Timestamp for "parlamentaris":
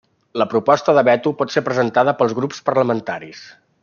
2.71-3.45